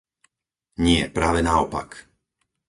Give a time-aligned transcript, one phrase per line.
[0.85, 1.89] Nie, práve naopak!